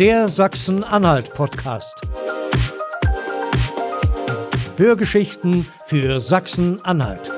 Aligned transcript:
der 0.00 0.28
Sachsen-Anhalt-Podcast. 0.30 2.00
Hörgeschichten 4.78 5.66
für 5.84 6.18
Sachsen-Anhalt. 6.20 7.30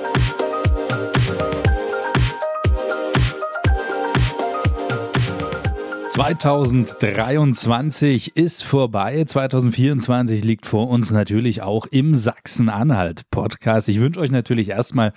...2023 6.14 8.30
ist 8.36 8.62
vorbei, 8.62 9.24
2024 9.24 10.44
liegt 10.44 10.66
vor 10.66 10.88
uns 10.88 11.10
natürlich 11.10 11.62
auch 11.62 11.86
im 11.86 12.14
Sachsen-Anhalt-Podcast. 12.14 13.88
Ich 13.88 13.98
wünsche 13.98 14.20
euch 14.20 14.30
natürlich 14.30 14.68
erstmal 14.68 15.14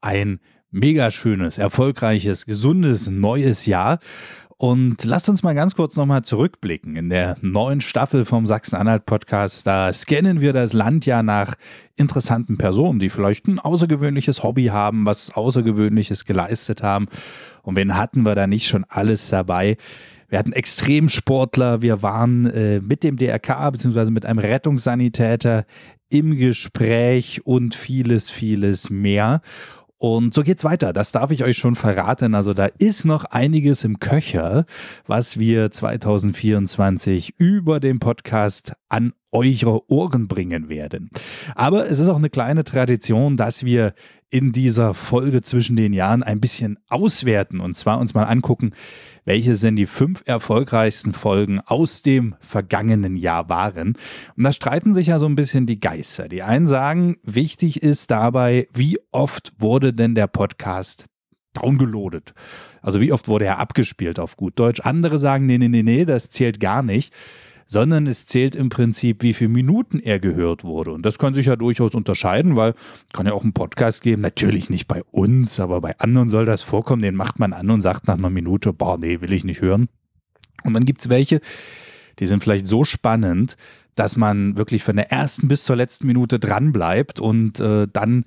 ein 0.00 0.40
mega 0.72 1.12
schönes, 1.12 1.58
erfolgreiches, 1.58 2.44
gesundes 2.44 3.08
neues 3.08 3.66
Jahr. 3.66 4.00
Und 4.60 5.04
lasst 5.04 5.28
uns 5.28 5.44
mal 5.44 5.54
ganz 5.54 5.76
kurz 5.76 5.94
nochmal 5.94 6.22
zurückblicken. 6.22 6.96
In 6.96 7.10
der 7.10 7.36
neuen 7.42 7.80
Staffel 7.80 8.24
vom 8.24 8.44
Sachsen-Anhalt-Podcast, 8.44 9.64
da 9.64 9.92
scannen 9.92 10.40
wir 10.40 10.52
das 10.52 10.72
Land 10.72 11.06
ja 11.06 11.22
nach 11.22 11.54
interessanten 11.94 12.58
Personen, 12.58 12.98
die 12.98 13.08
vielleicht 13.08 13.46
ein 13.46 13.60
außergewöhnliches 13.60 14.42
Hobby 14.42 14.66
haben, 14.66 15.06
was 15.06 15.32
Außergewöhnliches 15.32 16.24
geleistet 16.24 16.82
haben. 16.82 17.06
Und 17.62 17.76
wen 17.76 17.96
hatten 17.96 18.22
wir 18.22 18.34
da 18.34 18.48
nicht 18.48 18.66
schon 18.66 18.84
alles 18.88 19.28
dabei? 19.28 19.76
Wir 20.28 20.40
hatten 20.40 20.52
Extremsportler, 20.52 21.80
wir 21.80 22.02
waren 22.02 22.46
äh, 22.46 22.80
mit 22.80 23.04
dem 23.04 23.16
DRK 23.16 23.70
bzw. 23.70 24.10
mit 24.10 24.26
einem 24.26 24.40
Rettungssanitäter 24.40 25.66
im 26.10 26.36
Gespräch 26.36 27.46
und 27.46 27.76
vieles, 27.76 28.30
vieles 28.30 28.90
mehr. 28.90 29.40
Und 29.98 30.32
so 30.32 30.44
geht's 30.44 30.62
weiter. 30.62 30.92
Das 30.92 31.10
darf 31.10 31.32
ich 31.32 31.42
euch 31.42 31.56
schon 31.56 31.74
verraten. 31.74 32.34
Also 32.34 32.54
da 32.54 32.66
ist 32.78 33.04
noch 33.04 33.24
einiges 33.24 33.82
im 33.82 33.98
Köcher, 33.98 34.64
was 35.06 35.38
wir 35.38 35.72
2024 35.72 37.34
über 37.38 37.80
den 37.80 37.98
Podcast 37.98 38.74
an 38.88 39.12
eure 39.32 39.90
Ohren 39.90 40.28
bringen 40.28 40.68
werden. 40.68 41.10
Aber 41.54 41.90
es 41.90 41.98
ist 41.98 42.08
auch 42.08 42.16
eine 42.16 42.30
kleine 42.30 42.64
Tradition, 42.64 43.36
dass 43.36 43.64
wir 43.64 43.92
in 44.30 44.52
dieser 44.52 44.92
Folge 44.92 45.40
zwischen 45.42 45.76
den 45.76 45.92
Jahren 45.92 46.22
ein 46.22 46.40
bisschen 46.40 46.78
auswerten 46.88 47.60
und 47.60 47.76
zwar 47.76 47.98
uns 47.98 48.14
mal 48.14 48.24
angucken, 48.24 48.72
welche 49.24 49.54
sind 49.54 49.76
die 49.76 49.86
fünf 49.86 50.22
erfolgreichsten 50.26 51.12
Folgen 51.12 51.60
aus 51.60 52.02
dem 52.02 52.34
vergangenen 52.40 53.16
Jahr 53.16 53.48
waren. 53.48 53.96
Und 54.36 54.44
da 54.44 54.52
streiten 54.52 54.94
sich 54.94 55.08
ja 55.08 55.18
so 55.18 55.26
ein 55.26 55.34
bisschen 55.34 55.66
die 55.66 55.80
Geister. 55.80 56.28
Die 56.28 56.42
einen 56.42 56.66
sagen, 56.66 57.16
wichtig 57.22 57.82
ist 57.82 58.10
dabei, 58.10 58.68
wie 58.74 58.98
oft 59.12 59.52
wurde 59.58 59.92
denn 59.94 60.14
der 60.14 60.26
Podcast 60.26 61.06
downgeloadet? 61.54 62.34
Also 62.82 63.00
wie 63.00 63.12
oft 63.12 63.28
wurde 63.28 63.46
er 63.46 63.58
abgespielt 63.58 64.18
auf 64.18 64.36
gut 64.36 64.58
Deutsch? 64.58 64.80
Andere 64.80 65.18
sagen, 65.18 65.46
nee, 65.46 65.58
nee, 65.58 65.68
nee, 65.68 65.82
nee, 65.82 66.04
das 66.04 66.30
zählt 66.30 66.60
gar 66.60 66.82
nicht 66.82 67.12
sondern 67.68 68.06
es 68.06 68.26
zählt 68.26 68.56
im 68.56 68.70
Prinzip, 68.70 69.22
wie 69.22 69.34
viele 69.34 69.50
Minuten 69.50 70.00
er 70.00 70.18
gehört 70.18 70.64
wurde. 70.64 70.90
Und 70.90 71.04
das 71.04 71.18
kann 71.18 71.34
sich 71.34 71.46
ja 71.46 71.54
durchaus 71.54 71.94
unterscheiden, 71.94 72.56
weil 72.56 72.74
kann 73.12 73.26
ja 73.26 73.34
auch 73.34 73.44
einen 73.44 73.52
Podcast 73.52 74.02
geben, 74.02 74.22
natürlich 74.22 74.70
nicht 74.70 74.88
bei 74.88 75.04
uns, 75.04 75.60
aber 75.60 75.80
bei 75.82 75.96
anderen 75.98 76.30
soll 76.30 76.46
das 76.46 76.62
vorkommen, 76.62 77.02
den 77.02 77.14
macht 77.14 77.38
man 77.38 77.52
an 77.52 77.70
und 77.70 77.82
sagt 77.82 78.08
nach 78.08 78.16
einer 78.16 78.30
Minute, 78.30 78.72
boah, 78.72 78.98
nee, 78.98 79.20
will 79.20 79.32
ich 79.32 79.44
nicht 79.44 79.60
hören. 79.60 79.88
Und 80.64 80.72
dann 80.74 80.86
gibt's 80.86 81.10
welche, 81.10 81.40
die 82.18 82.26
sind 82.26 82.42
vielleicht 82.42 82.66
so 82.66 82.84
spannend, 82.84 83.56
dass 83.94 84.16
man 84.16 84.56
wirklich 84.56 84.82
von 84.82 84.96
der 84.96 85.12
ersten 85.12 85.46
bis 85.46 85.64
zur 85.64 85.76
letzten 85.76 86.06
Minute 86.06 86.38
dranbleibt 86.38 87.20
und 87.20 87.60
äh, 87.60 87.86
dann 87.92 88.24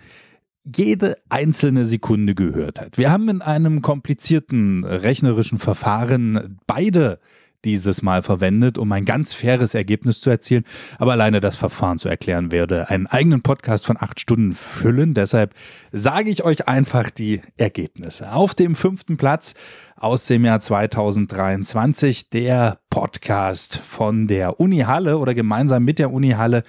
jede 0.63 1.17
einzelne 1.29 1.85
Sekunde 1.85 2.35
gehört 2.35 2.79
hat. 2.79 2.97
Wir 2.97 3.09
haben 3.09 3.27
in 3.29 3.41
einem 3.41 3.81
komplizierten 3.81 4.83
rechnerischen 4.83 5.57
Verfahren 5.57 6.59
beide 6.67 7.19
dieses 7.63 8.01
Mal 8.01 8.21
verwendet, 8.23 8.77
um 8.77 8.91
ein 8.91 9.05
ganz 9.05 9.33
faires 9.33 9.73
Ergebnis 9.73 10.19
zu 10.19 10.29
erzielen. 10.29 10.65
Aber 10.97 11.13
alleine 11.13 11.39
das 11.39 11.55
Verfahren 11.55 11.97
zu 11.97 12.09
erklären 12.09 12.51
werde 12.51 12.89
einen 12.89 13.07
eigenen 13.07 13.41
Podcast 13.41 13.85
von 13.85 13.97
acht 13.99 14.19
Stunden 14.19 14.53
füllen. 14.53 15.13
Deshalb 15.13 15.53
sage 15.91 16.29
ich 16.29 16.43
euch 16.43 16.67
einfach 16.67 17.09
die 17.09 17.41
Ergebnisse. 17.57 18.31
Auf 18.33 18.53
dem 18.55 18.75
fünften 18.75 19.17
Platz 19.17 19.53
aus 19.95 20.25
dem 20.25 20.45
Jahr 20.45 20.59
2023 20.59 22.29
der 22.29 22.80
Podcast 22.91 23.77
von 23.77 24.27
der 24.27 24.59
Uni 24.59 24.79
Halle 24.79 25.17
oder 25.17 25.33
gemeinsam 25.33 25.83
mit 25.83 25.97
der 25.97 26.11
Uni 26.11 26.31
Halle 26.31 26.63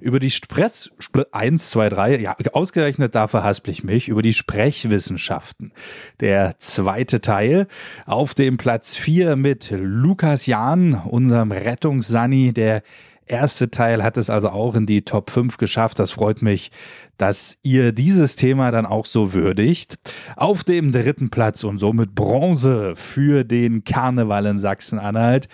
über 0.00 0.18
die 0.18 0.28
Spress 0.28 0.90
1, 1.32 1.70
2, 1.70 1.88
3, 1.88 2.18
ja, 2.18 2.36
ausgerechnet 2.52 3.14
da 3.14 3.28
verhaspel 3.28 3.70
ich 3.70 3.84
mich, 3.84 4.08
über 4.08 4.20
die 4.20 4.34
Sprechwissenschaften. 4.34 5.72
Der 6.20 6.56
zweite 6.58 7.20
Teil 7.20 7.68
auf 8.06 8.34
dem 8.34 8.56
Platz 8.58 8.96
4 8.96 9.36
mit 9.36 9.70
Lukas 9.70 10.46
Jahn, 10.46 10.94
unserem 10.94 11.52
Rettungssani, 11.52 12.52
der 12.52 12.82
erste 13.30 13.70
Teil 13.70 14.02
hat 14.02 14.16
es 14.16 14.30
also 14.30 14.50
auch 14.50 14.74
in 14.74 14.86
die 14.86 15.02
Top 15.02 15.30
5 15.30 15.56
geschafft. 15.56 15.98
Das 15.98 16.10
freut 16.10 16.42
mich, 16.42 16.70
dass 17.16 17.58
ihr 17.62 17.92
dieses 17.92 18.36
Thema 18.36 18.70
dann 18.70 18.86
auch 18.86 19.06
so 19.06 19.32
würdigt. 19.32 19.96
Auf 20.36 20.64
dem 20.64 20.92
dritten 20.92 21.30
Platz 21.30 21.64
und 21.64 21.78
somit 21.78 22.14
Bronze 22.14 22.94
für 22.96 23.44
den 23.44 23.84
Karneval 23.84 24.46
in 24.46 24.58
Sachsen-Anhalt. 24.58 25.48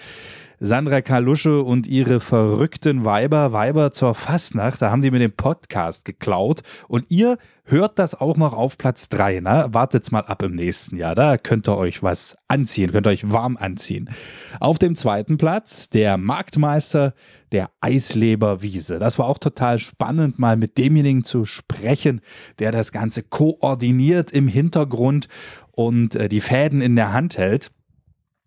Sandra 0.67 1.03
Kalusche 1.03 1.63
und 1.63 1.87
ihre 1.87 2.21
verrückten 2.21 3.05
Weiber, 3.05 3.53
Weiber 3.53 3.93
zur 3.93 4.15
Fastnacht, 4.15 4.81
da 4.81 4.91
haben 4.91 5.03
die 5.03 5.11
mir 5.11 5.19
den 5.19 5.37
Podcast 5.37 6.07
geklaut 6.07 6.63
und 6.89 7.05
ihr 7.11 7.37
hört 7.65 7.99
das 7.99 8.15
auch 8.19 8.39
noch 8.39 8.55
auf 8.55 8.79
Platz 8.79 9.11
3, 9.11 9.41
ne? 9.41 9.67
Wartet's 9.73 10.11
mal 10.11 10.23
ab 10.23 10.43
im 10.43 10.55
nächsten 10.55 10.97
Jahr, 10.97 11.15
da 11.15 11.37
könnt 11.37 11.69
ihr 11.69 11.77
euch 11.77 12.03
was 12.03 12.39
anziehen, 12.49 12.93
könnt 12.93 13.07
ihr 13.07 13.11
euch 13.11 13.31
warm 13.31 13.59
anziehen. 13.59 14.09
Auf 14.59 14.79
dem 14.79 14.95
zweiten 14.95 15.37
Platz 15.37 15.91
der 15.91 16.17
Marktmeister 16.17 17.13
der 17.53 17.71
Eisleberwiese. 17.83 18.99
Das 18.99 19.19
war 19.19 19.27
auch 19.27 19.39
total 19.39 19.79
spannend, 19.79 20.39
mal 20.39 20.57
mit 20.57 20.79
demjenigen 20.79 21.25
zu 21.25 21.45
sprechen, 21.45 22.23
der 22.59 22.73
das 22.73 22.91
Ganze 22.91 23.23
koordiniert 23.23 24.31
im 24.31 24.49
Hintergrund 24.49 25.29
und 25.73 26.17
äh, 26.17 26.31
die 26.31 26.41
Fäden 26.41 26.81
in 26.81 26.97
der 26.97 27.13
Hand 27.13 27.37
hält. 27.37 27.71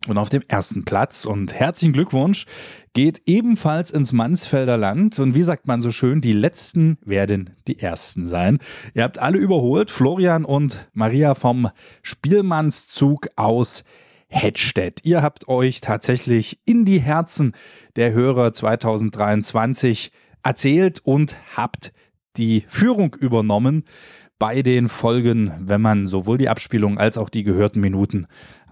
Und 0.06 0.18
auf 0.18 0.30
dem 0.30 0.44
ersten 0.47 0.85
Platz 0.85 1.25
und 1.25 1.53
herzlichen 1.53 1.91
Glückwunsch 1.91 2.46
geht 2.94 3.24
ebenfalls 3.25 3.91
ins 3.91 4.13
Mansfelder 4.13 4.78
Land. 4.78 5.19
Und 5.19 5.35
wie 5.35 5.44
sagt 5.44 5.68
man 5.68 5.81
so 5.81 5.91
schön, 5.91 6.22
die 6.22 6.34
Letzten 6.34 6.97
werden 7.03 7.56
die 7.68 7.80
Ersten 7.80 8.28
sein. 8.28 8.59
Ihr 8.94 9.03
habt 9.03 9.19
alle 9.19 9.38
überholt, 9.38 9.91
Florian 9.91 10.46
und 10.46 10.90
Maria 10.94 11.36
vom 11.36 11.69
Spielmannszug 12.03 13.28
aus 13.36 13.84
Hedstedt. 14.30 15.02
Ihr 15.03 15.22
habt 15.22 15.47
euch 15.47 15.81
tatsächlich 15.81 16.59
in 16.66 16.86
die 16.86 17.00
Herzen 17.00 17.53
der 17.96 18.13
Hörer 18.13 18.53
2023 18.53 20.12
erzählt 20.44 21.02
und 21.03 21.38
habt 21.56 21.91
die 22.38 22.66
Führung 22.69 23.16
übernommen 23.16 23.84
bei 24.40 24.62
den 24.62 24.88
Folgen, 24.88 25.52
wenn 25.59 25.81
man 25.81 26.07
sowohl 26.07 26.38
die 26.38 26.50
Abspielung 26.50 26.97
als 26.97 27.18
auch 27.18 27.30
die 27.30 27.44
gehörten 27.44 27.80
Minuten 27.80 28.28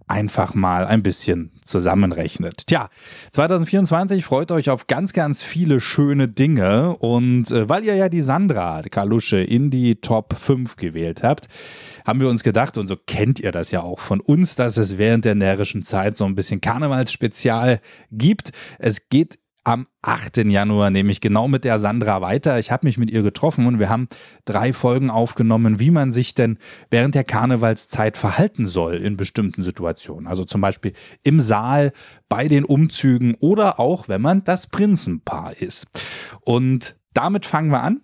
einfach 0.07 0.53
mal 0.53 0.85
ein 0.85 1.01
bisschen 1.01 1.51
zusammenrechnet. 1.65 2.67
Tja, 2.67 2.89
2024 3.31 4.23
freut 4.23 4.51
euch 4.51 4.69
auf 4.69 4.87
ganz, 4.87 5.13
ganz 5.13 5.41
viele 5.41 5.79
schöne 5.79 6.27
Dinge 6.27 6.95
und 6.97 7.49
äh, 7.51 7.67
weil 7.67 7.83
ihr 7.83 7.95
ja 7.95 8.09
die 8.09 8.21
Sandra 8.21 8.83
Kalusche 8.83 9.37
in 9.37 9.71
die 9.71 9.95
Top 9.95 10.35
5 10.37 10.75
gewählt 10.75 11.23
habt, 11.23 11.47
haben 12.05 12.19
wir 12.19 12.29
uns 12.29 12.43
gedacht, 12.43 12.77
und 12.77 12.87
so 12.87 12.95
kennt 12.95 13.39
ihr 13.39 13.51
das 13.51 13.71
ja 13.71 13.81
auch 13.81 13.99
von 13.99 14.21
uns, 14.21 14.55
dass 14.55 14.77
es 14.77 14.97
während 14.97 15.25
der 15.25 15.35
närrischen 15.35 15.83
Zeit 15.83 16.17
so 16.17 16.25
ein 16.25 16.35
bisschen 16.35 16.61
Karnevalsspezial 16.61 17.79
gibt. 18.11 18.51
Es 18.77 19.09
geht 19.09 19.39
am 19.65 19.87
8. 20.03 20.37
Januar 20.45 20.91
nämlich 20.91 21.19
genau 21.19 21.47
mit 21.47 21.65
der 21.65 21.79
Sandra 21.79 22.21
weiter. 22.21 22.59
Ich 22.59 22.71
habe 22.71 22.85
mich 22.85 22.97
mit 22.97 23.09
ihr 23.09 23.23
getroffen 23.23 23.65
und 23.65 23.79
wir 23.79 23.89
haben 23.89 24.07
drei 24.45 24.71
Folgen 24.71 25.09
aufgenommen, 25.09 25.79
wie 25.79 25.91
man 25.91 26.13
sich 26.13 26.35
denn 26.35 26.59
während 26.91 27.15
der 27.15 27.23
Karnevalszeit 27.23 28.15
verhalten 28.15 28.67
soll 28.67 28.95
in 28.95 29.17
bestimmten 29.17 29.63
Situationen. 29.63 30.27
Also 30.27 30.45
zum 30.45 30.61
Beispiel 30.61 30.93
im 31.23 31.41
Saal, 31.41 31.91
bei 32.29 32.47
den 32.47 32.63
Umzügen 32.63 33.35
oder 33.39 33.79
auch, 33.79 34.07
wenn 34.07 34.21
man 34.21 34.43
das 34.43 34.67
Prinzenpaar 34.67 35.59
ist. 35.59 35.87
Und 36.41 36.95
damit 37.13 37.45
fangen 37.45 37.71
wir 37.71 37.81
an. 37.81 38.01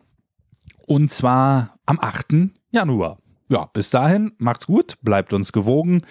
Und 0.88 1.14
zwar 1.14 1.78
am 1.86 2.00
8. 2.00 2.50
Januar. 2.72 3.20
Ja, 3.50 3.66
bis 3.66 3.92
dahin, 3.92 4.32
macht's 4.40 4.66
gut, 4.66 4.96
bleibt 5.02 5.32
uns 5.34 5.52
gewogen. 5.52 6.02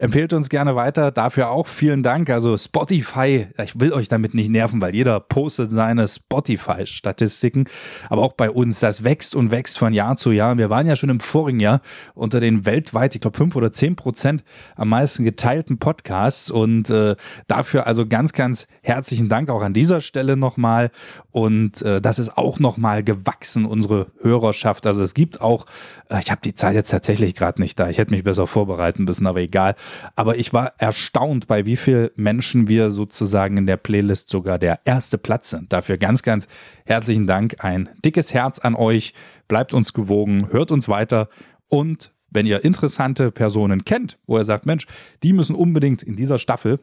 Empfehlt 0.00 0.32
uns 0.32 0.48
gerne 0.48 0.76
weiter. 0.76 1.10
Dafür 1.10 1.50
auch 1.50 1.66
vielen 1.66 2.02
Dank. 2.02 2.30
Also 2.30 2.56
Spotify, 2.56 3.48
ich 3.62 3.78
will 3.78 3.92
euch 3.92 4.08
damit 4.08 4.32
nicht 4.32 4.48
nerven, 4.48 4.80
weil 4.80 4.94
jeder 4.94 5.20
postet 5.20 5.70
seine 5.70 6.08
Spotify-Statistiken. 6.08 7.68
Aber 8.08 8.22
auch 8.22 8.32
bei 8.32 8.50
uns, 8.50 8.80
das 8.80 9.04
wächst 9.04 9.36
und 9.36 9.50
wächst 9.50 9.78
von 9.78 9.92
Jahr 9.92 10.16
zu 10.16 10.32
Jahr. 10.32 10.56
Wir 10.56 10.70
waren 10.70 10.86
ja 10.86 10.96
schon 10.96 11.10
im 11.10 11.20
vorigen 11.20 11.60
Jahr 11.60 11.82
unter 12.14 12.40
den 12.40 12.64
weltweit, 12.64 13.14
ich 13.14 13.20
glaube, 13.20 13.36
fünf 13.36 13.54
oder 13.56 13.72
zehn 13.72 13.94
Prozent 13.94 14.42
am 14.74 14.88
meisten 14.88 15.22
geteilten 15.22 15.78
Podcasts. 15.78 16.50
Und 16.50 16.88
äh, 16.88 17.14
dafür 17.46 17.86
also 17.86 18.06
ganz, 18.06 18.32
ganz 18.32 18.68
herzlichen 18.80 19.28
Dank 19.28 19.50
auch 19.50 19.60
an 19.60 19.74
dieser 19.74 20.00
Stelle 20.00 20.38
nochmal. 20.38 20.92
Und 21.30 21.82
äh, 21.82 22.00
das 22.00 22.18
ist 22.18 22.38
auch 22.38 22.58
nochmal 22.58 23.04
gewachsen, 23.04 23.66
unsere 23.66 24.06
Hörerschaft. 24.22 24.86
Also 24.86 25.02
es 25.02 25.12
gibt 25.12 25.42
auch, 25.42 25.66
äh, 26.08 26.20
ich 26.20 26.30
habe 26.30 26.40
die 26.42 26.54
Zahl 26.54 26.72
jetzt 26.72 26.88
tatsächlich 26.88 27.34
gerade 27.34 27.60
nicht 27.60 27.78
da. 27.78 27.90
Ich 27.90 27.98
hätte 27.98 28.12
mich 28.14 28.24
besser 28.24 28.46
vorbereiten 28.46 29.04
müssen, 29.04 29.26
aber 29.26 29.40
egal. 29.40 29.74
Aber 30.16 30.36
ich 30.36 30.52
war 30.52 30.74
erstaunt, 30.78 31.46
bei 31.46 31.66
wie 31.66 31.76
vielen 31.76 32.10
Menschen 32.16 32.68
wir 32.68 32.90
sozusagen 32.90 33.56
in 33.56 33.66
der 33.66 33.76
Playlist 33.76 34.28
sogar 34.28 34.58
der 34.58 34.80
erste 34.84 35.18
Platz 35.18 35.50
sind. 35.50 35.72
Dafür 35.72 35.98
ganz, 35.98 36.22
ganz 36.22 36.48
herzlichen 36.84 37.26
Dank. 37.26 37.64
Ein 37.64 37.88
dickes 38.04 38.34
Herz 38.34 38.58
an 38.58 38.74
euch. 38.74 39.14
Bleibt 39.48 39.74
uns 39.74 39.92
gewogen, 39.92 40.48
hört 40.50 40.70
uns 40.70 40.88
weiter 40.88 41.28
und 41.68 42.12
wenn 42.32 42.46
ihr 42.46 42.64
interessante 42.64 43.32
Personen 43.32 43.84
kennt, 43.84 44.16
wo 44.26 44.38
ihr 44.38 44.44
sagt, 44.44 44.64
Mensch, 44.64 44.86
die 45.24 45.32
müssen 45.32 45.56
unbedingt 45.56 46.02
in 46.04 46.14
dieser 46.14 46.38
Staffel 46.38 46.78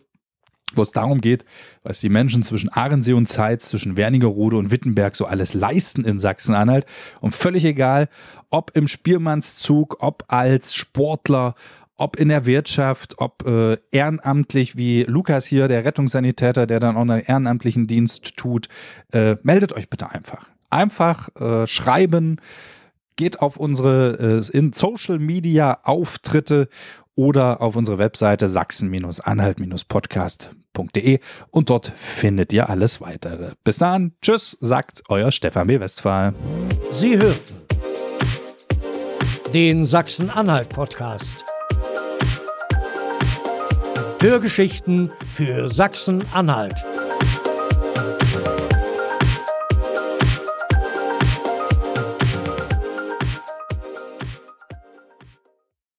wo 0.75 0.81
es 0.81 0.91
darum 0.91 1.21
geht, 1.21 1.45
was 1.83 1.99
die 2.01 2.09
Menschen 2.09 2.43
zwischen 2.43 2.69
Ahrensee 2.69 3.13
und 3.13 3.27
Zeitz, 3.27 3.69
zwischen 3.69 3.95
Wernigerode 3.95 4.57
und 4.57 4.69
Wittenberg 4.69 5.15
so 5.15 5.25
alles 5.25 5.53
leisten 5.53 6.03
in 6.03 6.19
Sachsen-Anhalt. 6.19 6.85
Und 7.21 7.33
völlig 7.33 7.63
egal, 7.63 8.09
ob 8.49 8.75
im 8.75 8.87
Spielmannszug, 8.87 9.97
ob 10.03 10.25
als 10.27 10.75
Sportler, 10.75 11.55
ob 11.97 12.17
in 12.17 12.29
der 12.29 12.45
Wirtschaft, 12.45 13.15
ob 13.17 13.45
äh, 13.45 13.75
ehrenamtlich 13.91 14.77
wie 14.77 15.03
Lukas 15.03 15.45
hier, 15.45 15.67
der 15.67 15.83
Rettungssanitäter, 15.83 16.65
der 16.67 16.79
dann 16.79 16.95
auch 16.95 17.01
einen 17.01 17.21
ehrenamtlichen 17.21 17.87
Dienst 17.87 18.37
tut, 18.37 18.69
äh, 19.11 19.35
meldet 19.43 19.73
euch 19.73 19.89
bitte 19.89 20.11
einfach. 20.11 20.47
Einfach 20.69 21.29
äh, 21.39 21.65
schreiben, 21.65 22.39
geht 23.15 23.41
auf 23.41 23.57
unsere 23.57 24.41
äh, 24.41 24.57
in 24.57 24.73
Social 24.73 25.17
Media 25.19 25.79
Auftritte 25.83 26.67
oder 27.15 27.61
auf 27.61 27.75
unsere 27.75 27.97
Webseite 27.97 28.47
sachsen-anhalt-podcast.de 28.47 31.19
und 31.49 31.71
dort 31.71 31.91
findet 31.95 32.53
ihr 32.53 32.69
alles 32.69 33.01
weitere. 33.01 33.53
Bis 33.63 33.79
dann, 33.79 34.11
tschüss, 34.21 34.55
sagt 34.61 35.01
euer 35.09 35.31
Stefan 35.31 35.65
B. 35.67 35.79
Westphal. 35.79 36.35
Sie 36.91 37.17
hörten 37.17 37.65
den 39.53 39.85
Sachsen-Anhalt-Podcast. 39.85 41.56
Hörgeschichten 44.19 45.11
für 45.35 45.69
Sachsen-Anhalt. 45.69 46.73